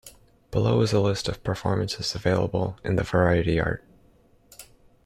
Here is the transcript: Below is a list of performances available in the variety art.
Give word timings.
Below 0.49 0.81
is 0.81 0.93
a 0.93 0.99
list 0.99 1.27
of 1.29 1.43
performances 1.43 2.15
available 2.15 2.75
in 2.83 2.95
the 2.95 3.03
variety 3.03 3.59
art. 3.59 3.83